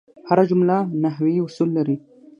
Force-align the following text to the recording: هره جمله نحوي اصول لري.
هره 0.27 0.43
جمله 0.51 0.77
نحوي 1.03 1.35
اصول 1.47 1.69
لري. 1.77 1.97